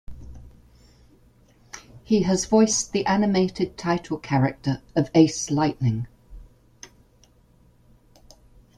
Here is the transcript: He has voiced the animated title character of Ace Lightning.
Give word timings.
He 2.03 2.23
has 2.23 2.45
voiced 2.45 2.91
the 2.91 3.05
animated 3.05 3.77
title 3.77 4.17
character 4.17 4.81
of 4.95 5.11
Ace 5.13 5.51
Lightning. 5.51 6.07